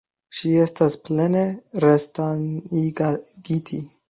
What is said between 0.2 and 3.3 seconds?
Ŝi estas plene resanigita.